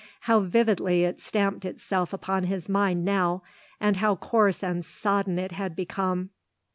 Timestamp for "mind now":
2.67-3.43